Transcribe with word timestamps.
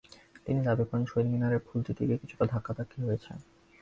তিনি 0.45 0.59
দাবি 0.67 0.83
করেন, 0.89 1.03
শহীদ 1.05 1.27
মিনারে 1.33 1.57
ফুল 1.65 1.79
দিতে 1.87 2.01
গিয়ে 2.07 2.21
কিছুটা 2.21 2.45
ধাক্কাধাক্কি 2.53 2.97
হয়েছে। 3.05 3.29